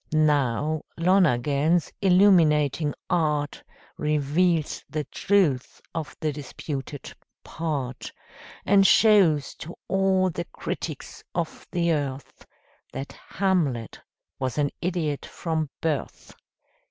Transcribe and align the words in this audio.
Now, 0.13 0.81
Lonergan's 0.97 1.91
illuminating 2.01 2.95
art 3.07 3.61
Reveals 3.99 4.83
the 4.89 5.03
truth 5.03 5.79
of 5.93 6.15
the 6.19 6.31
disputed 6.33 7.13
"part," 7.43 8.11
And 8.65 8.87
shows 8.87 9.53
to 9.59 9.75
all 9.87 10.31
the 10.31 10.45
critics 10.45 11.23
of 11.35 11.67
the 11.71 11.91
earth 11.91 12.47
That 12.91 13.11
Hamlet 13.13 14.01
was 14.39 14.57
an 14.57 14.71
idiot 14.81 15.23
from 15.23 15.69
birth! 15.81 16.33